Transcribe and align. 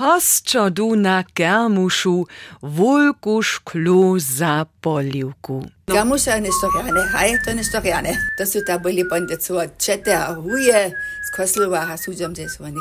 Hosčo 0.00 0.70
du 0.70 0.96
na 0.96 1.24
kermušu, 1.34 2.24
vulkuš 2.62 3.58
klo 3.58 4.18
za 4.18 4.64
polivku. 4.80 5.64
Kermuša 5.92 6.40
ne 6.40 6.48
storjane, 6.58 7.02
haj, 7.12 7.30
to 7.44 7.54
ne 7.54 7.64
storjane. 7.64 8.14
To 8.38 8.46
so 8.46 8.58
ta 8.66 8.78
bili 8.78 9.04
bandecu 9.10 9.56
od 9.56 9.70
čete, 9.78 10.16
huje, 10.34 10.88
z 11.26 11.36
koslova, 11.36 11.86
a 11.92 11.96
suđam 11.96 12.36
se 12.36 12.48
svani. 12.48 12.80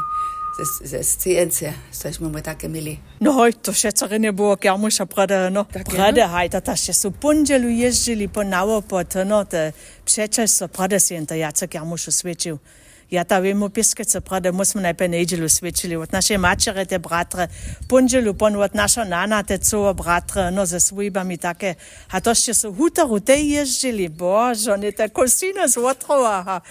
Ze 0.83 1.03
scence, 1.03 1.73
saj 1.91 2.13
smo 2.13 2.29
mu 2.29 2.41
tako 2.41 2.65
imeli. 2.65 2.97
No, 3.19 3.51
to 3.61 3.73
še 3.73 3.91
carine 3.91 4.31
bo, 4.31 4.55
kermuša 4.55 5.05
prade, 5.05 5.49
no. 5.49 5.65
Prade, 5.91 6.21
no? 6.21 6.27
haj, 6.27 6.49
ta 6.55 6.61
ta 6.61 6.75
še 6.75 6.93
so 6.93 7.11
punđelu 7.11 7.67
jezdili 7.67 8.27
po 8.27 8.43
navopot, 8.43 9.15
no, 9.25 9.43
te 9.43 9.71
přečel 10.05 10.47
so 10.47 10.67
prade 10.67 10.99
si 10.99 11.15
in 11.15 11.25
ta 11.25 11.35
jacek 11.35 11.71
kermušu 11.71 12.11
svečil 12.11 12.63
ja 13.11 13.23
ta 13.23 13.39
vemo 13.39 13.69
piskat, 13.69 14.09
se 14.09 14.21
pravi, 14.21 14.41
da 14.41 14.51
musimo 14.51 14.81
najprej 14.81 15.09
neđelu 15.09 15.49
svečili 15.49 15.95
od 15.95 16.13
naše 16.13 16.37
mačere, 16.37 16.85
te 16.85 16.99
bratre, 16.99 17.47
punđelu, 17.87 18.33
pon 18.33 18.55
od 18.55 18.75
našo 18.75 19.03
nana, 19.03 19.43
te 19.43 19.57
covo 19.57 19.93
bratre, 19.93 20.51
no 20.51 20.65
ze 20.65 20.79
svojbami 20.79 21.37
take. 21.37 21.73
A 22.07 22.19
to 22.19 22.35
še 22.35 22.53
so 22.53 22.71
hutaru 22.71 23.19
te 23.19 23.35
ježdžili, 23.41 24.09
božo, 24.09 24.77
ne 24.77 24.91
ta 24.91 25.09
kosina 25.09 25.67
z 25.67 25.77
otrova. 25.77 26.61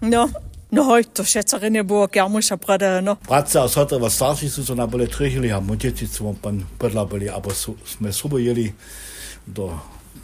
No, 0.00 0.28
No, 0.70 0.84
to 1.02 1.24
še 1.26 1.42
care 1.50 1.66
ne 1.66 1.82
bo, 1.82 2.04
ker 2.06 2.20
ja, 2.22 2.24
moša 2.30 2.54
prada, 2.62 3.00
no. 3.02 3.16
Bratca 3.26 3.64
od 3.66 3.72
Sotrova 3.72 4.06
starši 4.10 4.46
so 4.48 4.62
se 4.62 4.74
nabole 4.78 5.08
trehili, 5.10 5.50
a 5.50 5.58
moteci 5.60 6.06
smo 6.06 6.30
pa 6.38 6.52
predlabili, 6.78 7.26
ampak 7.26 7.56
smo 7.58 8.12
sobojeli 8.12 8.68
do 9.46 9.72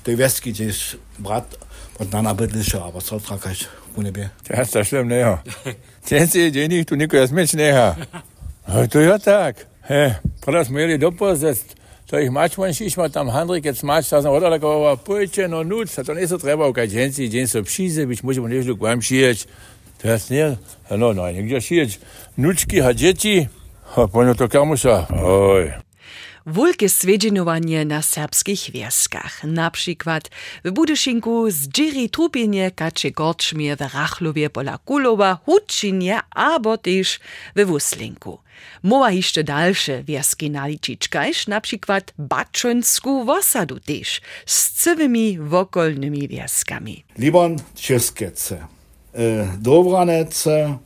te 0.07 0.15
veski, 0.15 0.53
gdje 0.55 0.71
brat 1.19 1.57
od 1.99 2.13
nana 2.13 2.35
bydliša, 2.35 2.89
abo 2.89 3.01
sotra 3.01 3.39
kaž 3.39 3.67
u 3.97 4.03
nebie. 4.03 4.31
Ja 4.51 4.65
sa 4.65 4.85
šlem 4.85 5.09
neho. 5.09 5.39
Cienci 6.07 6.51
dění 6.51 6.85
tu 6.85 6.95
nikoho 6.95 7.27
smeč 7.27 7.53
neha. 7.53 7.97
No 8.69 8.89
to 8.89 9.01
je 9.01 9.19
tak. 9.19 9.57
He, 9.81 10.17
prada 10.41 10.65
jsme 10.65 10.81
jeli 10.81 10.99
do 10.99 11.11
pozest. 11.11 11.77
To 12.07 12.19
ich 12.19 12.31
mač 12.31 12.57
man 12.57 12.71
šišma 12.71 13.09
tam 13.09 13.29
Handrik 13.29 13.65
jetzt 13.65 13.83
mač, 13.83 14.11
da 14.11 14.23
sam 14.23 14.33
odalako 14.33 14.97
pojče 15.05 15.49
no 15.49 15.63
nuc, 15.63 15.99
a 15.99 16.05
to 16.05 16.15
ne 16.15 16.27
so 16.29 16.39
treba, 16.39 16.73
kaj 16.73 16.87
dženci, 16.87 17.29
džen 17.29 17.49
so 17.49 17.63
pšize, 17.63 18.07
bić 18.07 18.23
možemo 18.23 18.49
nešto 18.49 18.77
k 18.77 18.81
vam 18.81 19.03
šijeć. 19.03 19.47
To 20.03 20.09
jest 20.09 20.31
nie, 20.31 20.57
no, 20.91 21.13
no, 21.13 21.27
nigdzie 21.33 21.61
šijeć. 21.61 21.99
Nučki, 22.37 22.81
ha 22.81 22.93
djeci, 22.93 23.49
a 23.97 24.07
ponio 24.07 24.35
to 24.35 24.49
kamuša, 24.49 25.07
oj. 25.11 25.86
Wulke 26.47 26.89
swiedzienowanie 26.89 27.85
na 27.85 28.03
serbskich 28.03 28.71
wieskach. 28.71 29.45
Na 29.45 29.71
przykład 29.71 30.31
w 30.65 30.71
Budyszinku 30.71 31.51
z 31.51 31.69
Dżiri 31.69 32.11
Trupinie 32.11 32.71
kacze 32.71 33.11
Gorczmie 33.11 33.77
w 33.77 33.81
Rachlowie 33.81 34.51
pola 34.51 34.79
Kulowa, 34.85 35.39
Huczynie, 35.45 36.21
abo 36.31 36.79
też 36.79 37.21
w 37.57 37.65
Wuslinku. 37.65 38.39
Mowa 38.83 39.11
jeszcze 39.11 39.45
dalsze 39.45 40.05
wieski 40.05 40.51
naliczyć, 40.51 41.09
kajż 41.09 41.47
na 41.47 41.61
przykład 41.61 42.13
Baczonsku 42.19 43.25
Wosadu 43.25 43.81
też, 43.81 44.21
z 44.47 44.71
cywymi 44.71 45.39
wokolnymi 45.39 46.29
wieskami. 46.29 47.05
Libon 47.19 47.57
Českece, 47.75 48.67
e, 49.15 49.49
Dobranece, 49.59 50.79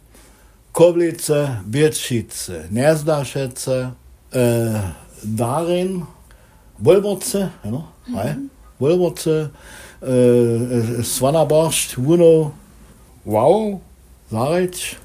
Koblice, 0.73 1.61
Wietrzice, 1.71 2.69
Nezdaszece, 2.71 3.93
e, 4.35 5.10
darin 5.23 6.07
Wolbertze, 6.79 7.51
ja, 7.65 7.71
ne? 7.71 7.83
mhm. 8.07 8.51
Wolbertze, 8.79 9.51
äh, 10.03 10.07
äh, 10.07 11.01
äh 11.01 11.03
Svanabarst, 11.03 11.97
Wuno, 11.99 12.53
Wow, 13.25 13.81
Saric, 14.31 14.97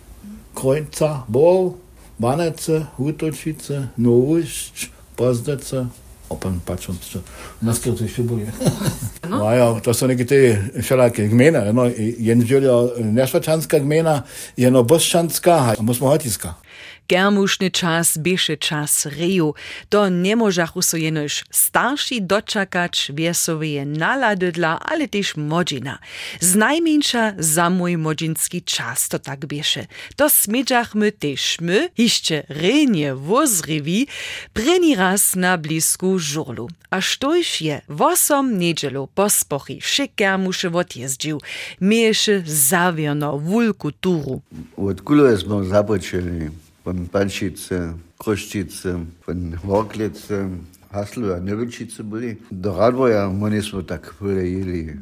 Kreuzer, 0.56 1.26
Bol, 1.28 1.74
Banetze, 2.20 2.88
Hutočice, 2.98 3.90
Noušť, 3.98 4.92
Pozdece, 5.16 5.88
opět 6.28 6.64
Pačonce. 6.64 7.22
Naskrytý 7.62 8.08
Šibuje. 8.08 8.52
No. 9.30 9.40
no 9.40 9.56
jo, 9.58 9.80
to 9.84 9.94
jsou 9.94 10.08
někdy 10.08 10.26
ty 10.26 10.60
všelaké 10.82 11.28
gmena. 11.28 11.62
No, 11.72 11.86
jen 12.18 12.46
žili 12.46 12.68
Nešvačanská 13.02 13.80
gmena, 13.80 14.24
muss 15.80 16.00
man 16.00 16.10
heute 16.10 16.30
sagen. 16.30 16.56
Germušny 17.08 17.70
čas 17.72 18.18
běše 18.18 18.58
čas 18.58 19.06
reju. 19.06 19.54
To 19.90 20.10
nemôžachu 20.10 20.82
so 20.82 20.98
jenož 20.98 21.46
starší 21.54 22.26
dočakać 22.26 23.14
wiesoweje 23.14 23.86
naladydla, 23.86 24.82
ale 24.82 25.08
też 25.08 25.38
modzina. 25.38 26.00
Znajmniejsza 26.40 27.34
za 27.38 27.70
mój 27.70 27.98
modzinski 27.98 28.62
czas 28.62 29.10
to 29.10 29.20
tak 29.20 29.46
bieše. 29.46 29.86
To 30.16 30.30
smidżachmy 30.30 31.12
też 31.12 31.62
my, 31.62 31.90
hiszcze 31.94 32.44
renie 32.50 33.16
wozrywi, 33.16 34.08
preni 34.54 34.96
raz 34.96 35.36
na 35.36 35.58
blisku 35.58 36.20
żurlu. 36.20 36.70
A 36.90 37.02
sztojś 37.02 37.62
je 37.62 37.82
wosom 37.90 38.60
niedzielu 38.60 39.08
po 39.16 39.30
spochy 39.30 39.78
szykermuszy 39.82 40.70
odjeździł, 40.70 41.42
mieszy 41.82 42.44
zawierno 42.46 43.38
wulku 43.38 43.92
turu. 43.92 44.42
Od 44.78 45.02
kulu 45.02 45.26
jest 45.26 45.46
zapoczęli 45.70 46.65
von 46.86 47.08
Banšice, 47.14 47.94
Kruščice, 48.20 48.94
von 49.26 49.58
Vorklice, 49.64 50.46
Haslova, 50.92 51.40
Nevičice 51.40 52.04
bili. 52.04 52.38
Do 52.52 52.76
Radvoja 52.78 53.30
mi 53.30 53.50
nismo 53.50 53.82
tako 53.82 54.14
prilejili. 54.20 54.98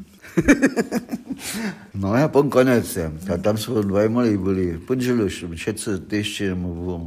no 2.01 2.15
ja, 2.17 2.27
pon 2.27 2.49
konec 2.49 2.95
je. 2.95 3.11
Ja, 3.29 3.37
tam 3.37 3.57
smo 3.57 3.81
dva 3.81 4.05
imali 4.05 4.37
bili, 4.37 4.79
pod 4.87 4.99
želušem, 4.99 5.57
še 5.57 5.75
se 5.77 5.97
teščemo 6.09 6.71
v. 6.73 6.97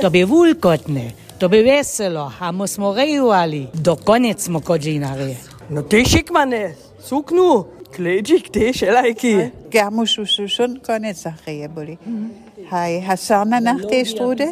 To 0.00 0.10
bi 0.10 0.24
vulkotne, 0.24 1.10
to 1.38 1.48
bi 1.48 1.60
veselo, 1.66 2.30
a 2.40 2.52
mo 2.52 2.66
smo 2.66 2.94
rejuvali. 2.94 3.66
Do 3.74 3.96
konec 3.96 4.42
smo 4.42 4.60
kođinari. 4.60 5.36
No 5.70 5.82
ti 5.82 6.04
šikmane, 6.04 6.74
suknu, 7.04 7.66
kleđik, 7.96 8.48
te 8.52 8.72
šelajki. 8.72 9.36
Ja, 9.72 9.90
mu 9.90 10.06
su 10.06 10.26
šun 10.26 10.80
konec, 10.86 11.26
a 11.26 11.50
je 11.50 11.68
bili. 11.68 11.98
Mm 12.06 12.16
-hmm. 12.16 12.44
hai 12.74 12.92
ಹಸನನಹತೆ 13.08 13.98
ಸ್ಟೂಡೆ 14.10 14.48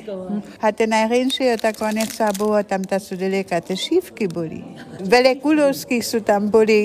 ಹತನ 0.64 0.94
ರೆನ್ಶಿ 1.12 1.46
ತಕೊನೆ 1.64 2.04
ಸಾಬು 2.18 2.48
ತಮ್ 2.72 2.84
Tasu 2.90 3.16
delikate 3.22 3.74
Schiefke 3.84 4.26
buri. 4.36 4.60
Vele 5.12 5.32
kulorski 5.44 5.98
su 6.10 6.20
tam 6.30 6.44
buri. 6.54 6.80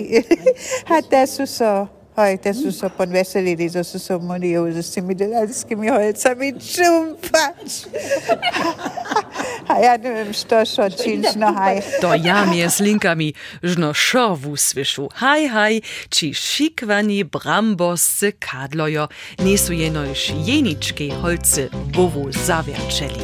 Hat 0.91 1.05
das 1.11 1.35
so 1.57 1.71
Heute 2.19 2.49
ist 2.49 2.65
es 2.65 2.79
von 2.97 3.13
Wesseli, 3.13 3.55
die 3.55 3.69
so 3.69 3.83
so 3.83 4.17
moniose, 4.17 5.01
mit 5.03 5.19
den 5.19 5.35
Alskimi 5.35 5.87
Holz, 5.87 6.25
e 6.25 6.33
mit 6.33 6.63
Schumpatsch. 6.63 7.85
A 9.67 9.79
ja 9.79 9.97
nie 9.97 10.13
wiem, 10.13 10.33
što 10.33 10.65
šo 10.65 10.89
činč, 10.89 11.27
no 11.35 11.53
haj. 11.53 11.81
To 12.01 12.15
ja 12.15 12.45
mnie 12.45 12.69
z 12.69 12.79
linkami, 12.79 13.33
żno 13.63 13.93
szorwu 13.93 14.57
słyszu. 14.57 15.09
Haj, 15.13 15.47
haj, 15.47 15.81
ci 16.09 16.33
šikwani 16.33 17.25
bramboscy 17.25 18.33
kadlojo, 18.39 19.07
nie 19.39 19.57
su 19.57 19.73
jenoż 19.73 20.31
jeniczki 20.45 21.11
holcy 21.11 21.69
bowu 21.93 22.31
zawierczeli. 22.31 23.23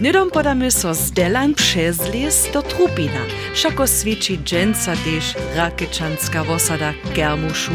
Nidom 0.00 0.30
podamy 0.30 0.70
so 0.70 0.94
z 0.94 1.10
Delań 1.10 1.54
przez 1.54 1.98
les 2.14 2.52
do 2.52 2.62
Trupina, 2.62 3.20
szako 3.54 3.86
świeci 3.86 4.38
dżęca 4.38 4.92
też 4.92 5.34
rakyczanska 5.56 6.44
wosada 6.44 6.92
Germuszu. 7.14 7.72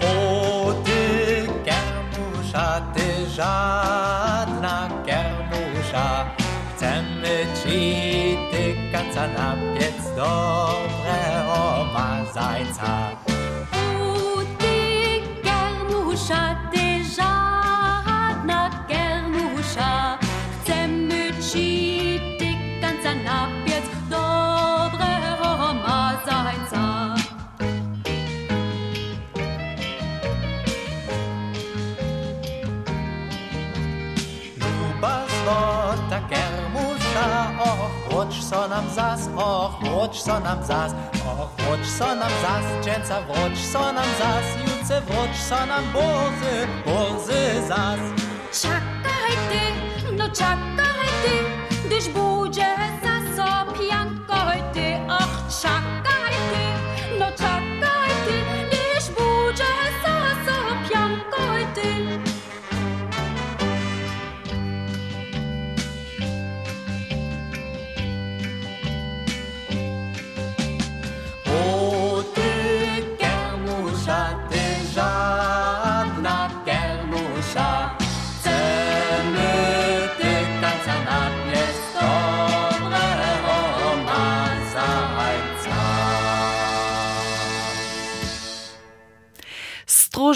O 0.00 0.74
ty 0.84 0.92
Germusza, 1.64 2.82
ty 2.94 3.02
Germusza, 3.36 4.21
Sandwich 6.82 7.62
ganz 8.90 9.16
an 9.16 9.30
ab, 9.36 9.58
jetzt 9.78 10.10
dobrego 10.16 11.86
mazajca. 11.94 12.94
U 14.00 14.42
ty, 14.58 15.22
genu, 15.44 16.16
szaty, 16.16 16.81
so 40.24 40.40
nam 40.40 40.62
zas, 40.64 40.92
och, 41.26 41.50
włocz 41.64 41.86
so 41.98 42.14
nam 42.14 42.30
zas, 42.42 42.84
dżęca, 42.84 43.22
włocz 43.22 43.58
so 43.72 43.92
nam 43.92 44.04
zas, 44.18 44.44
juce, 44.60 45.00
włocz 45.00 45.36
so 45.48 45.66
nam 45.66 45.84
bozy, 45.92 46.66
bozy 46.86 47.68
zas. 47.68 48.00
Czekaj 48.62 49.32
ty, 49.50 49.62
no 50.16 50.28
czekaj 50.28 51.08
ty, 51.22 51.34
gdyż 51.86 52.08
będzie 52.08 52.66
zasopiankoj 53.02 54.62
ty, 54.74 54.96
och 55.08 55.62
czekaj 55.62 55.91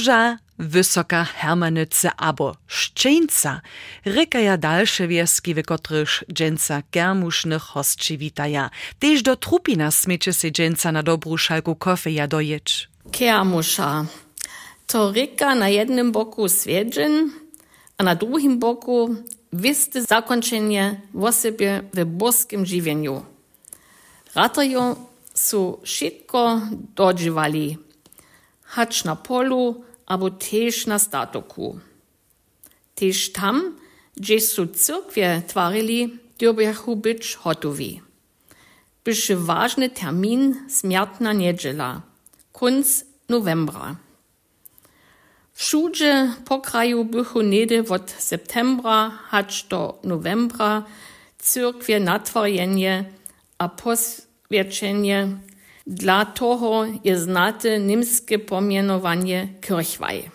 Róża, 0.06 0.38
Wysoka 0.58 1.24
Hermanyce 1.24 2.10
abo 2.16 2.56
Szczeńca, 2.66 3.60
rykaja 4.04 4.56
dalsze 4.56 5.08
wieski, 5.08 5.54
w 5.54 5.62
których 5.62 6.24
dżęca 6.32 6.82
germusznych 6.92 7.62
hostczy 7.62 8.16
witaja. 8.16 8.70
Tež 8.98 9.22
do 9.22 9.36
trupina 9.36 9.90
smycie 9.90 10.32
się 10.32 10.50
dżęca 10.50 10.92
na 10.92 11.02
dobrą 11.02 11.36
szalku 11.36 11.76
kofeja 11.76 12.26
dojeć. 12.26 12.88
Kermusza. 13.12 14.04
To 14.86 15.12
ryka 15.12 15.54
na 15.54 15.68
jednym 15.68 16.12
boku 16.12 16.48
swiedźyn, 16.48 17.30
a 17.98 18.04
na 18.04 18.14
drugim 18.14 18.58
boku 18.58 19.16
wisty 19.52 20.02
zakończenie 20.02 21.00
w 21.14 21.32
sobie 21.32 21.82
w 21.94 22.04
boskim 22.04 22.66
żywieniu. 22.66 23.24
Ratają 24.34 24.96
su 25.34 25.80
wszystko 25.82 26.60
dodziewali, 26.94 27.78
hacz 28.62 29.04
na 29.04 29.16
polu, 29.16 29.86
aboteșna 30.06 30.98
statoku. 30.98 31.80
Te 32.94 33.12
stam, 33.12 33.78
Jesu 34.16 34.66
cirkwie 34.66 35.42
tvarili, 35.48 36.18
dyrbiahu 36.38 36.96
bitch 36.96 37.36
hotovi. 37.36 38.00
Bische 39.04 39.36
ważny 39.36 39.90
termin 39.90 40.54
smiertna 40.68 41.32
niedziela, 41.32 42.02
kunz 42.52 43.04
novembra. 43.28 43.96
W 45.52 45.62
szudzie 45.62 46.32
pokraju 46.44 47.04
bychu 47.04 47.42
nedy 47.42 47.84
od 47.88 48.10
septembra 48.10 49.10
hacz 49.10 49.68
do 49.68 49.98
novembra 50.04 50.82
cirkwie 51.38 52.00
natwarjenie, 52.00 53.04
a 53.58 53.68
poswieczenie 53.68 55.28
dla 55.86 56.24
toho 56.24 56.86
je 57.04 57.18
znate 57.18 57.78
nimskie 57.78 58.38
pomienowanie 58.38 59.48
Kirchweih. 59.60 60.30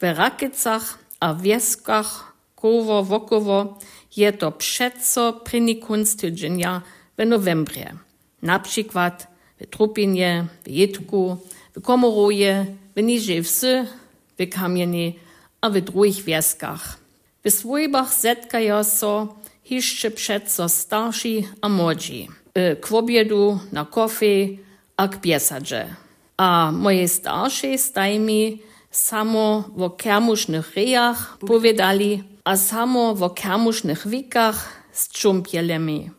W 0.00 0.02
Rakicach 0.02 0.98
a 1.20 1.34
wieskach 1.34 2.32
koło 2.54 3.04
wokowo 3.04 3.78
je 4.16 4.32
to 4.32 4.52
przeco 4.52 5.32
pryni 5.32 5.76
kunst 5.76 6.20
tydzienia 6.20 6.82
w 7.18 7.26
novembrie. 7.26 7.96
Na 8.42 8.58
przykład 8.58 9.26
w 9.60 9.66
Trupinie, 9.66 10.46
w 10.64 10.68
Jitku, 10.68 11.36
w 11.76 11.82
Komoruje, 11.82 12.66
w 12.96 13.02
Niżej 13.02 13.42
w 13.42 14.48
Kamieni 14.50 15.18
a 15.60 15.70
w 15.70 15.80
drugich 15.80 16.24
wieskach. 16.24 16.98
W 17.44 17.50
swojbach 17.50 18.14
zetkają 18.14 18.84
so 18.84 19.34
jeszcze 19.70 20.10
przeco 20.10 20.68
starsi 20.68 21.48
a 21.60 21.68
młodzi. 21.68 22.28
E, 22.56 22.74
k 22.80 22.92
objedu, 22.92 23.58
na 23.70 23.84
kofi, 23.84 24.58
a 24.96 25.10
k 25.10 25.20
pjesađe. 25.22 25.84
A 26.38 26.70
moje 26.70 27.08
starši 27.08 27.78
staj 27.78 28.18
mi 28.18 28.58
samo 28.90 29.64
v 29.76 29.90
kermušnih 29.96 30.72
rejah 30.76 31.36
povedali, 31.40 32.24
a 32.44 32.56
samo 32.56 33.12
v 33.12 33.28
kermušnih 33.34 34.06
vikah 34.06 34.56
s 34.92 35.12
čumpeljami. 35.12 36.10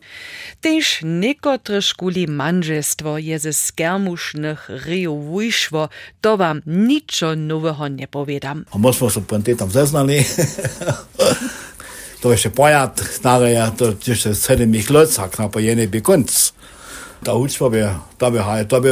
Tež 0.60 1.02
nekotre 1.02 1.82
škuli 1.82 2.26
manžestvo 2.26 3.18
je 3.18 3.38
ze 3.38 3.52
skermušnih 3.52 4.70
rejev 4.86 5.18
vyšlo, 5.18 5.88
to 6.20 6.36
vam 6.36 6.62
ničo 6.66 7.34
nového 7.34 7.88
nepovedam. 7.88 8.62
A 8.70 8.78
možno 8.78 9.10
so 9.10 9.26
poenty 9.26 9.58
tam 9.58 9.70
zeznali. 9.70 10.22
to 12.20 12.32
jeszcze 12.32 12.50
pojad 12.50 13.00
stare, 13.10 13.72
to 13.76 13.94
jeszcze 14.06 14.34
sedem 14.34 14.74
ich 14.74 14.90
lat, 14.90 15.38
na 15.38 15.48
po 15.48 15.58
jednej 15.58 15.88
bekunc. 15.88 16.52
Ta 17.24 17.34
učba 17.34 17.70
by, 17.70 17.88
to 18.18 18.30
by, 18.30 18.64
to 18.68 18.80
by, 18.80 18.90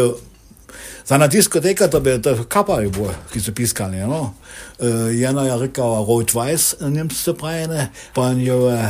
za 1.05 1.19
na 1.19 1.29
diskoteka 1.29 1.89
to 1.89 2.01
by, 2.01 2.19
to 2.19 2.45
kapali 2.45 2.89
było, 2.89 3.11
ki 3.33 3.41
su 3.41 3.53
piskali, 3.53 3.99
no. 3.99 4.35
Jedna 5.11 5.45
ja 5.47 5.57
rekao 5.57 6.05
rot-weiß, 6.05 6.75
nimmst 6.91 7.27
du 7.27 7.35
prajene, 7.35 7.89
pan 8.15 8.41
jo, 8.41 8.59
uh, 8.67 8.85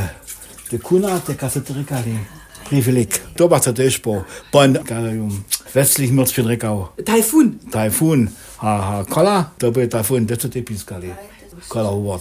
te 0.69 0.79
kuna, 0.79 1.19
te 1.19 1.35
kasete 1.35 1.73
rekali. 1.73 2.19
Privileg. 2.69 3.19
To 3.37 3.47
war 3.47 3.61
też 3.61 3.99
po, 3.99 4.23
pan, 4.51 4.77
westlich 5.73 6.11
mrzpie 6.11 6.43
rekao. 6.43 6.93
Tajfun. 7.05 7.59
Tajfun, 7.71 8.27
ha, 8.57 8.81
ha, 8.81 9.05
kola, 9.05 9.51
to 9.57 9.71
by 9.71 9.87
tajfun, 9.87 10.27
to 10.27 10.49
te 10.49 10.61
piskali. 10.61 11.36
Kaj 11.69 11.83
je 11.83 11.87
ovo? 11.87 12.19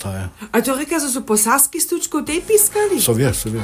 Aj 0.52 0.62
to 0.62 0.76
rekel, 0.76 1.00
da 1.00 1.08
so 1.08 1.20
posavski 1.20 1.80
stučki 1.80 2.16
v 2.16 2.24
tej 2.24 2.40
piskali? 2.46 3.00
So, 3.00 3.12
je, 3.12 3.34
so, 3.34 3.48
je. 3.48 3.62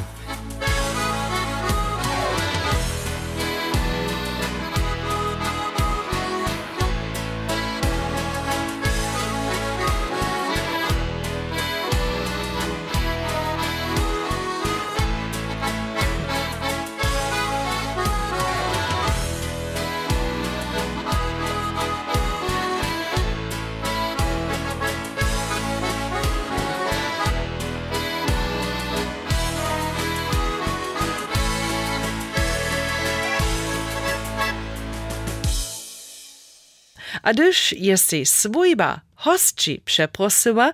gdyż 37.32 37.72
jesteś 37.72 38.28
swójba, 38.28 39.00
hostci 39.14 39.80
przeprosiła, 39.84 40.72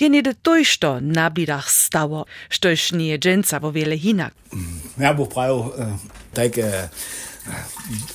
je 0.00 0.10
nie 0.10 0.22
toś 0.34 0.78
to 0.78 1.00
na 1.00 1.30
bidach 1.30 1.70
stało, 1.70 2.26
sztoś 2.50 2.92
nie 2.92 3.18
dżęca 3.18 3.60
bo 3.60 3.72
wiele 3.72 3.98
hinak. 3.98 4.34
Ja 4.98 5.14
bo 5.14 5.26
prawie 5.26 5.64
tak 6.34 6.58
e, 6.58 6.88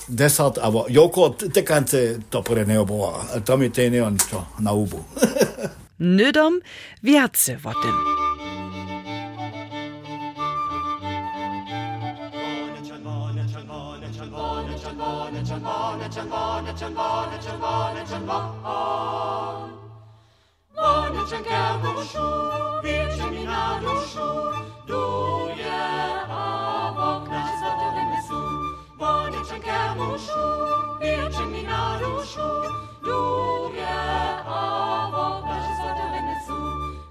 desat, 0.10 0.58
albo 0.58 0.86
joko 0.90 1.30
tekance 1.30 1.98
to 2.30 2.44
preneo 2.44 2.86
bo, 2.86 3.26
to 3.46 3.58
mi 3.58 3.72
tenio 3.72 4.12
to 4.32 4.46
na 4.60 4.72
ubu. 4.72 5.04
Nydom 6.00 6.60
więcej 7.04 7.56
o 7.64 7.74
tym. 7.84 8.15
червоне, 16.86 17.40
червоне, 17.44 18.06
червоне. 18.10 18.56
Мониченьке 20.76 21.60
душу, 21.84 22.26
віче 22.84 23.26
мій 23.32 23.46
на 23.46 23.80
душу, 23.82 24.54
дує, 24.88 25.74
а 26.30 26.92
вокна 26.92 27.46
святили 27.60 28.04
несу. 28.12 28.42
Мониченьке 29.00 29.96
душу, 29.98 30.42
віче 31.02 31.46
мій 31.46 31.64
на 31.64 32.00
душу, 32.00 32.70
дує, 33.04 33.88
а 34.46 35.10
вокна 35.10 35.62
святили 35.78 36.22
несу. 36.22 36.60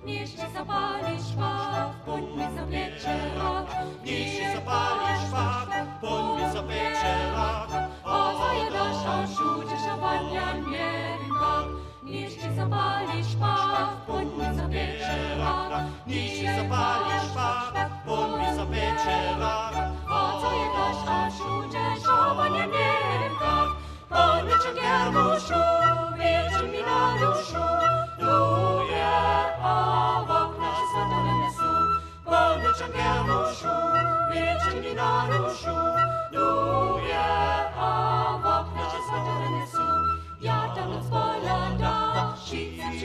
Ніжче 0.04 0.48
запалиш 0.56 1.22
пак, 1.38 1.90
пунь 2.04 2.28
ми 2.36 2.48
запече 2.56 3.20
рак, 3.38 3.66
ніжче 4.04 4.52
запалиш 4.54 5.20
пак, 5.32 6.00
пунь 6.00 6.40
ми 6.40 6.52
запече 6.52 7.32
рак. 7.36 7.83
Шашуча 9.00 9.76
шабаня 9.84 10.48
меренка, 10.66 11.54
Мишки 12.02 12.48
запали 12.56 13.22
шпав, 13.22 13.90
подница 14.06 14.63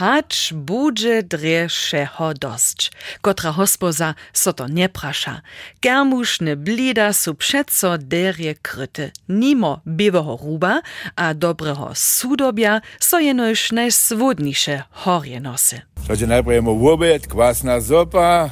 hacz 0.00 0.52
budże 0.52 1.22
dreszeho 1.22 2.34
dosć, 2.34 2.92
kotra 3.20 3.52
hospoza 3.52 4.14
so 4.32 4.52
to 4.52 4.68
nie 4.68 4.88
prasza. 4.88 5.40
Germuszne 5.82 6.56
blida 6.56 7.12
su 7.12 7.34
przeco 7.34 7.98
derje 7.98 8.54
kryty, 8.54 9.10
nimo 9.28 9.80
biwego 9.86 10.38
ruba, 10.42 10.80
a 11.16 11.34
dobrego 11.34 11.90
sudobia 11.94 12.80
so 13.00 13.18
jenoś 13.18 13.72
najswodnisze 13.72 14.82
horje 14.90 15.40
nosy. 15.40 15.80
Słuchajcie, 15.98 16.26
najpierw 16.26 16.54
jemu 16.54 16.88
obiad, 16.88 17.26
kwasna 17.26 17.80
zupa, 17.80 18.50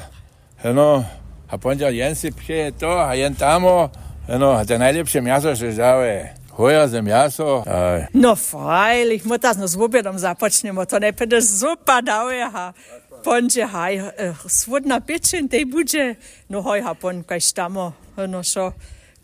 no, 0.75 1.05
a 1.49 1.59
poniedział 1.59 1.93
Jensy 1.93 2.33
przyje 2.33 2.73
to, 2.73 3.09
a 3.09 3.15
jen 3.15 3.35
tamo, 3.35 3.91
no, 4.39 4.59
a 4.59 4.65
te 4.65 4.79
najlepsze 4.79 5.23
miasto, 5.23 5.57
że 5.57 5.73
daje. 5.73 6.38
Hoja 6.59 6.89
ze 6.89 7.03
miasto, 7.03 7.63
a 7.67 8.09
No 8.13 8.35
freilich, 8.35 9.25
mo 9.25 9.39
das 9.39 9.57
no 9.57 9.69
z 9.69 9.77
obiadom 9.77 10.19
započnemo, 10.19 10.85
to 10.85 10.99
ne 10.99 11.13
pede 11.13 11.41
zupa 11.41 12.03
dauje, 12.03 12.51
ha. 12.51 12.73
Ponče, 13.25 13.63
haj, 13.63 13.95
eh, 13.95 14.35
svodna 14.49 15.01
pičin, 15.01 15.49
tej 15.49 15.65
buđe, 15.65 16.15
no 16.49 16.63
hoj, 16.63 16.83
ha, 16.83 16.95
pon, 16.95 17.23
kaj 17.23 17.41
štamo, 17.41 17.93
no 18.27 18.43
šo, 18.43 18.73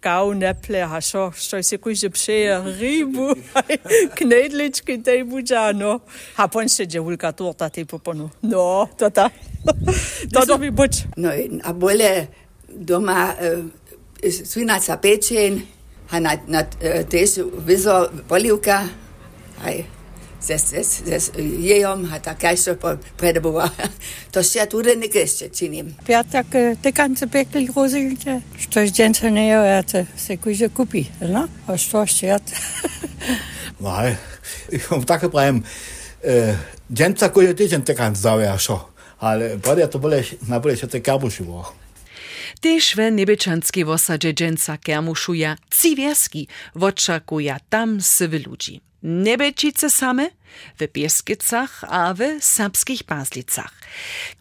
gau 0.02 0.34
neple, 0.34 0.86
ha, 0.86 1.00
šo, 1.00 1.32
što 1.34 1.62
se 1.62 1.78
kuže 1.78 2.10
pšeje, 2.10 2.62
ribu, 2.78 3.34
knedlički, 4.18 5.02
tej 5.02 5.24
buđa, 5.24 5.72
no, 5.72 6.00
ha, 6.36 6.48
pon 6.48 6.68
še 6.70 6.86
dževulka 6.86 7.32
torta, 7.32 7.68
tej 7.68 7.84
poponu, 7.84 8.30
no, 8.42 8.86
to 8.98 9.10
ta, 9.10 9.30
to 10.34 10.46
dobi 10.46 10.70
buč. 10.70 11.02
No, 11.16 11.34
a 11.64 11.72
bole 11.72 12.26
doma 12.68 13.34
uh, 13.34 13.64
svinaca 14.22 14.96
pečen, 15.02 15.64
a 16.10 16.20
na, 16.20 16.36
na 16.46 16.62
tež 17.10 17.38
vizo 17.66 18.08
bolivka, 18.28 18.84
aj 19.64 19.84
jejom, 21.60 22.04
a 22.12 22.18
tak 22.20 22.44
aj 22.44 22.56
so 22.56 22.74
predobova. 23.16 23.70
To 24.32 24.42
še 24.44 24.66
tudi 24.68 24.96
nekaj 24.98 25.26
še 25.30 25.48
činim. 25.48 25.94
Piatak 26.04 26.52
te 26.82 26.92
kanце 26.92 27.26
pekli 27.26 27.68
rozilte, 27.76 28.40
što 28.58 28.80
je 28.80 28.90
dženca 28.90 29.30
ne 29.30 29.48
jojate, 29.48 30.06
se 30.16 30.36
kuže 30.36 30.68
kupi, 30.68 31.06
no? 31.20 31.48
A 31.66 31.76
što 31.76 32.06
še 32.06 32.38
Nej, 33.80 34.16
ich 34.72 34.90
mam 34.90 35.04
takie 35.04 35.28
e, 36.24 36.56
dzięca 36.90 37.28
koje 37.28 37.54
tydzień 37.54 37.82
te 37.82 37.94
kan 37.94 38.16
zdawia 38.16 38.58
szo, 38.58 38.88
ale 39.18 39.58
podia 39.58 39.88
to 39.88 39.98
bole, 39.98 40.22
na 40.48 40.60
bole 40.60 40.76
się 40.76 40.86
te 40.86 41.00
karbuszy 41.00 41.44
było. 41.44 41.83
Tež 42.60 42.96
v 42.96 43.10
nebečanskej 43.10 43.84
osadže 43.84 44.32
dženca 44.32 44.76
Kermušuja 44.76 45.56
Civierski 45.70 46.46
očakuja 46.74 47.58
tam 47.68 48.00
sywy 48.00 48.46
ludzi. 48.46 48.80
Nebečice 49.04 49.90
same 49.90 50.32
w 50.80 50.88
Pieskicach 50.88 51.84
a 51.84 52.16
w 52.16 52.40
serbskich 52.40 53.04
Paslicach. 53.04 53.72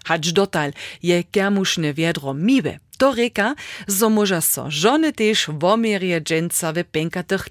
Hacz 0.07 0.31
dotal 0.31 0.71
je 1.01 1.23
Kermušne 1.23 1.91
wiedro 1.93 2.33
miwe, 2.33 2.79
to 3.03 3.11
reka, 3.15 3.55
zo 3.87 4.09
może 4.09 4.41
so 4.41 4.71
żony 4.71 5.13
też 5.13 5.47
w 5.47 5.63
omierie 5.63 6.21
dżęca 6.21 6.73
w 6.73 6.83
pękatych 6.91 7.49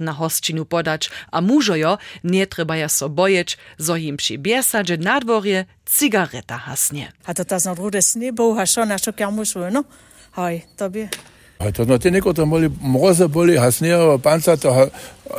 na 0.00 0.12
hosčinu 0.12 0.64
podać, 0.64 1.10
a 1.32 1.40
mužojo 1.40 1.98
nie 2.24 2.46
trzeba 2.46 2.76
ja 2.76 2.88
so 2.88 3.08
bojeć, 3.08 3.58
zo 3.78 3.96
im 3.96 4.16
przy 4.16 4.38
biesadže 4.38 4.96
na 4.98 5.20
dworje 5.20 5.64
cigareta 5.86 6.58
hasnie. 6.58 7.12
A 7.24 7.34
to 7.34 7.44
ta 7.44 7.58
znad 7.58 7.78
rude 7.78 8.02
snebo, 8.02 8.54
ha 8.54 8.66
šo 8.66 8.84
našo 8.84 9.12
kjarmušu, 9.12 9.70
no, 9.72 9.84
haj, 10.32 10.60
to 10.76 10.90
bi. 10.90 11.02
A 11.02 11.35
To 11.56 11.84
no 11.88 11.98
te 11.98 12.10
neko 12.10 12.32
tam 12.36 12.50
boli, 12.50 12.68
mroza 12.68 13.28
boli, 13.28 13.56
hasnejo, 13.56 14.18
panca 14.20 14.58
to, 14.60 14.72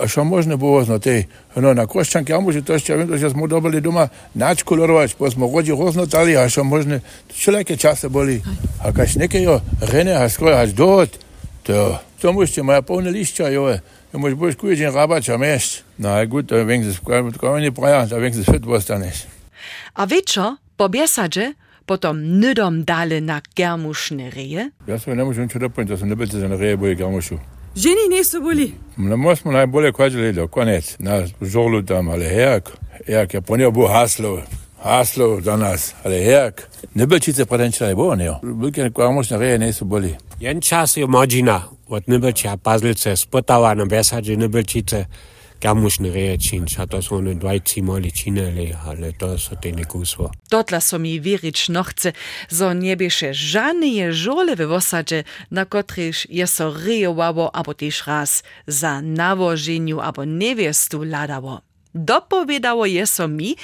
še 0.10 0.26
možno 0.26 0.58
bo, 0.58 0.82
no 0.90 0.98
te, 1.00 1.28
no 1.56 1.76
na 1.78 1.86
koščanke, 1.86 2.34
ja 2.34 2.42
môže 2.42 2.64
to 2.66 2.74
ešte, 2.74 2.98
viem, 2.98 3.14
že 3.22 3.30
sme 3.30 3.46
dobili 3.46 3.78
doma 3.86 4.10
načkolorovať, 4.34 5.14
po 5.14 5.30
sme 5.30 5.46
rodi 5.46 5.78
roznotali, 5.78 6.34
a 6.34 6.50
še 6.50 6.66
možno, 6.66 6.98
všelijaké 7.30 7.78
čase 7.78 8.10
boli, 8.10 8.42
a 8.82 8.90
kaž 8.90 9.22
nekejo, 9.22 9.62
rene, 9.94 10.18
a 10.18 10.26
skoro 10.26 10.58
až 10.58 10.74
dohod, 10.74 11.14
to, 11.62 12.02
to 12.18 12.34
môžete, 12.34 12.66
moja 12.66 12.82
polne 12.82 13.14
lišťa, 13.14 13.54
joje, 13.54 13.78
Du 14.12 14.20
musst 14.20 14.38
bloß 14.38 14.56
gut 14.58 14.80
den 14.80 14.94
Rabatsch 14.94 15.30
am 15.30 15.44
Esch. 15.44 15.84
Na 15.98 16.26
gut, 16.26 16.52
da 16.52 16.68
wenigstens, 16.68 17.04
kann 17.06 17.26
man 17.26 17.62
nicht 17.62 17.74
brauchen, 17.74 18.10
da 18.10 18.22
wenigstens 18.22 18.46
fit 18.46 18.66
was 18.66 18.86
dann 18.86 19.04
ist. 19.04 19.28
A 19.94 20.06
večer, 20.06 20.56
po 20.78 20.88
bjesađe, 20.88 21.54
potom 21.88 22.18
nydom 22.20 22.84
dale 22.84 23.22
na 23.22 23.42
germušne 23.56 24.30
reje? 24.30 24.70
Ja 24.88 25.00
se 25.00 25.16
ne 25.16 25.24
možem 25.24 25.50
čudo 25.50 25.70
pojeti, 25.70 25.92
da 25.92 25.98
so 25.98 26.06
nebeci 26.06 26.40
za 26.40 26.48
reje 26.48 26.78
boje 26.78 26.96
germušu. 26.96 27.38
Ženi 27.76 28.18
niso 28.18 28.42
boli. 28.42 28.72
Na 28.98 29.16
moj 29.16 29.36
smo 29.36 29.52
najbolje 29.52 29.92
kvađali 29.92 30.34
do 30.34 30.48
konec, 30.48 30.96
na 31.00 31.28
žolu 31.42 31.82
tam, 31.84 32.10
ali 32.10 32.26
herk, 32.26 32.70
herk 33.06 33.34
je 33.34 33.38
ja, 33.38 33.42
po 33.42 33.58
njo 33.58 33.72
bo 33.72 33.88
haslo. 33.88 34.42
Haslo 34.82 35.42
za 35.42 35.56
nas, 35.58 35.94
ali 36.04 36.24
herk. 36.24 36.62
Nebelčice 36.94 37.46
pa 37.46 37.58
den 37.58 37.72
čaj 37.72 37.96
bo, 37.96 38.16
ne? 38.16 38.32
Velike 38.44 38.90
germušne 38.96 39.38
reje 39.38 39.60
niso 39.60 39.86
boli. 39.86 40.16
En 40.42 40.62
čas 40.62 40.98
je 40.98 41.08
mođina 41.08 41.62
od 41.88 42.04
nebelča 42.08 42.58
pazlice, 42.58 43.16
spotava 43.16 43.74
na 43.74 43.86
besađe 43.86 44.38
nebelčice 44.38 45.06
kamušne 45.62 46.38
činč, 46.38 46.80
a 46.80 46.86
to 46.86 47.02
so 47.02 47.18
one 47.18 47.34
dvajci 47.34 47.82
mali 47.82 48.12
čineli, 48.12 48.74
ale 48.86 49.12
to 49.12 49.38
so 49.38 49.56
te 49.56 49.72
nekusvo. 49.72 50.32
Dotla 50.52 50.80
so 50.82 50.98
mi 50.98 51.20
virič 51.20 51.70
nohce, 51.70 52.14
zo 52.50 52.74
nje 52.74 52.96
bi 52.96 53.10
še 53.10 53.34
žanije 53.34 54.12
žole 54.12 54.56
v 54.56 54.72
osadže, 54.72 55.24
na 55.50 55.66
kotriš 55.66 56.26
je 56.30 56.48
so 56.48 56.74
rijovavo, 56.74 57.50
abo 57.54 57.74
tiš 57.74 58.04
raz 58.06 58.44
za 58.68 59.02
navoženju, 59.02 60.00
abo 60.02 60.26
nevjestu 60.26 61.04
ladavo. 61.04 61.67
dopowiadało 61.96 62.86
jeso 62.86 63.28
mi, 63.28 63.56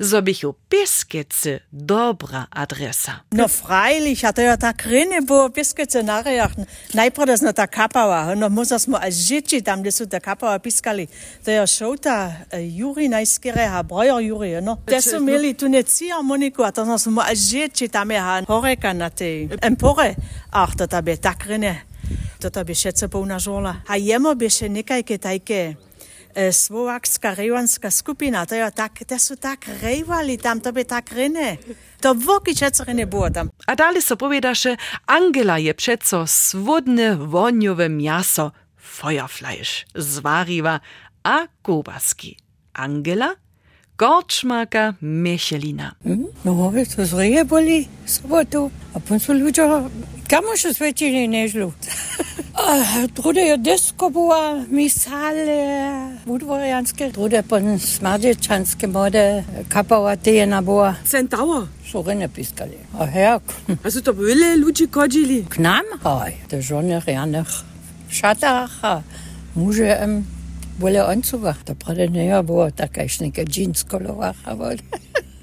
so 0.00 0.22
bych 0.22 0.44
u 0.44 0.54
Piskicy 0.68 1.60
dobra 1.72 2.46
adresa. 2.50 3.20
No 3.32 3.48
freilich 3.48 4.20
hatte 4.20 4.42
ja 4.42 4.56
ta 4.56 4.72
kryny 4.72 5.22
było 5.22 5.50
Piskice 5.50 6.02
na 6.02 6.22
rejach. 6.22 6.52
Najpierw 6.94 7.42
no 7.42 7.52
ta 7.52 7.66
kapała, 7.66 8.34
no 8.34 8.50
muzas 8.50 8.88
mu 8.88 8.96
als 8.96 9.14
dzieci 9.14 9.62
tam, 9.62 9.82
gdzie 9.82 9.92
są 9.92 10.06
ta 10.06 10.20
kapała 10.20 10.58
piskali. 10.58 11.08
To 11.44 11.50
ja 11.50 11.66
szouta 11.66 12.32
Juri 12.76 13.08
najskiereha, 13.08 13.84
brojer 13.84 14.20
Juri, 14.20 14.50
no. 14.62 14.76
Te 14.86 15.02
są 15.02 15.20
mieli 15.20 15.54
tu 15.54 15.66
nie 15.68 15.84
cija 15.84 16.22
Moniku, 16.22 16.64
a 16.64 16.72
to 16.72 16.84
nas 16.84 17.06
mu 17.06 17.20
als 17.20 17.38
dzieci 17.38 17.90
tam 17.90 18.10
jecha 18.10 18.42
horeka 18.48 18.94
na 18.94 19.10
tej 19.10 19.48
empore. 19.60 20.14
Ach, 20.52 20.76
to 20.76 20.88
tabie 20.88 21.16
ta 21.16 21.34
kryny. 21.34 21.76
To 22.40 22.50
tabie 22.50 22.74
siece 22.74 23.08
pełna 23.08 23.38
żola. 23.38 23.74
A 23.86 23.96
jemo 23.96 24.36
bie 24.36 24.50
się 24.50 24.70
niekajkie 24.70 25.18
tajkie 25.18 25.76
Eh, 26.36 26.52
slovakska 26.52 27.34
revanska 27.34 27.90
skupina, 27.90 28.46
to, 28.46 28.54
tak, 28.74 28.92
to 29.08 29.18
so 29.18 29.36
tako 29.36 29.72
revali 29.82 30.36
tam, 30.36 30.60
to 30.60 30.72
bi 30.72 30.84
tak 30.84 31.12
rene. 31.12 31.56
To 32.00 32.12
voki 32.12 32.52
čecer 32.54 32.92
ne 32.92 33.06
bo 33.06 33.30
tam. 33.32 33.48
A 33.66 33.74
dalje 33.74 34.02
so 34.04 34.16
povedaše, 34.16 34.76
Angela 35.06 35.56
je 35.56 35.74
přeco 35.74 36.26
svodne 36.26 37.14
vonjove 37.14 37.88
mjaso, 37.88 38.50
Feuerfleisch, 38.76 39.88
zvariva, 39.94 40.80
a 41.24 41.46
kubaski. 41.62 42.36
Angela? 42.74 43.34
Gorčmaka 43.98 44.94
Mechelina. 45.00 45.94
Hmm, 46.04 46.26
no, 46.44 46.52
hovi 46.52 46.84
so 46.84 47.04
zreje 47.04 47.44
boli 47.44 47.88
soboto, 48.06 48.70
a 48.94 49.00
pa 49.00 49.18
so 49.18 49.32
ljudje, 49.32 49.64
kam 50.28 50.44
še 50.56 50.74
svečili 50.74 51.28
nežlu. 51.28 51.72
Drude 53.14 53.56
desko 53.62 54.08
bola, 54.10 54.64
misale, 54.70 55.54
budvorianske, 56.26 57.12
drude 57.14 57.42
pon 57.46 57.78
smardečanske 57.78 58.86
mode, 58.90 59.44
kapała 59.68 60.16
tejena 60.16 60.62
bola. 60.62 60.94
Centaur. 61.04 61.68
Rene 62.06 62.28
piskali. 62.28 62.74
A 62.98 63.06
herk. 63.06 63.42
A 63.84 63.90
to 64.04 64.12
byle 64.12 64.56
ludzi 64.56 64.88
chodzili. 64.90 65.46
K 65.48 65.58
nám? 65.58 65.84
Hoj, 66.02 66.34
to 66.50 66.60
žony 66.60 67.00
rianych 67.06 67.48
šatách 68.10 68.84
a 68.84 69.02
muže 69.54 69.96
em 69.96 70.26
boli 70.78 70.98
ancuga. 70.98 71.54
To 71.64 71.74
prade 71.74 72.08
neja 72.08 72.42
było 72.42 72.70
taka 72.70 73.02
ješnika 73.02 73.42
jeans 73.48 73.82
koloách 73.82 74.36
a 74.44 74.54
boli. 74.54 74.78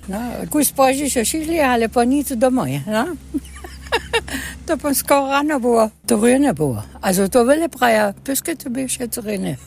No, 0.08 0.20
kus 0.52 0.74
še 1.08 1.24
šili, 1.24 1.64
ale 1.64 1.88
po 1.88 2.04
nic 2.04 2.28
domoj, 2.36 2.84
no. 2.88 3.16
der 4.68 4.74
er 4.74 4.80
på 4.82 4.94
skorana 4.94 5.60
bo, 5.60 5.90
do 6.10 6.18
rene 6.26 6.54
bo. 6.54 6.78
Also 7.02 7.28
to 7.28 7.44
vele 7.44 7.70
praja, 7.70 8.14
piske 8.26 8.56
to 8.56 8.70
bi 8.70 8.88
še 8.88 9.10
rene. 9.26 9.58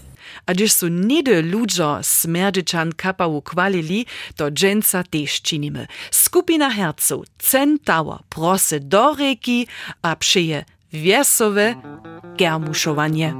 A 0.47 0.52
když 0.52 0.73
su 0.73 0.88
nede 0.88 1.42
ludžo 1.42 1.99
smerdečan 2.02 2.92
kapa 2.92 3.26
ukvalili, 3.26 4.04
to 4.37 4.50
dženca 4.50 5.02
tež 5.02 5.40
činime. 5.42 5.87
Skupina 6.11 6.68
hercov 6.68 7.25
Centaur 7.38 8.23
prose 8.28 8.78
do 8.78 9.14
reki, 9.18 9.66
a 10.02 10.14
pšeje 10.16 10.64
vjesove 10.92 11.75
germušovanje. 12.38 13.35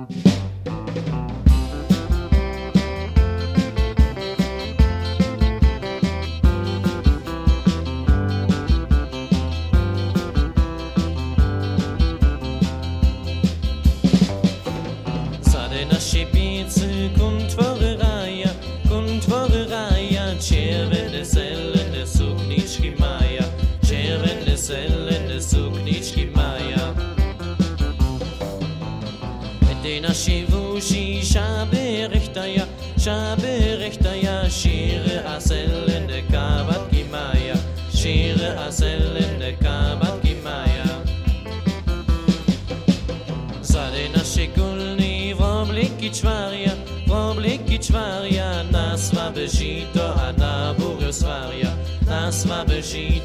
svarja, 47.97 48.63
nasma 48.71 49.33
beži 49.35 49.83
to 49.95 50.01
a 50.01 50.33
na 50.37 50.75
burjo 50.79 51.13
ana 51.13 51.71
nasma 52.07 52.65
beži. 52.69 53.21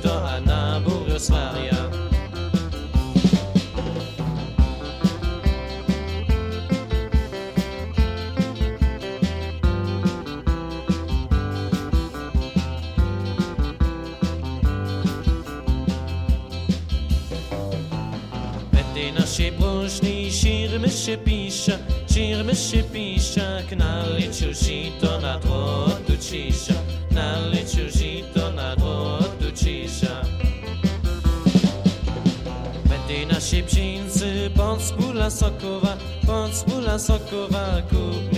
Shirmy 22.21 22.55
się 22.55 22.83
pisza, 22.83 23.63
knali 23.69 24.29
ciushito 24.33 25.21
na 25.21 25.39
drotu 25.39 26.17
cisza, 26.17 26.73
knali 27.09 27.57
ciushito 27.65 28.51
na 28.51 28.75
drotu 28.75 29.51
cisza. 29.55 30.21
Medina 32.89 33.39
się 33.39 33.63
psincy, 33.63 34.49
pod 34.55 34.81
spula 34.81 35.29
sokowa, 35.29 35.97
pod 36.25 36.55
spula 36.55 36.99
sokowa, 36.99 37.81
kup 37.89 38.31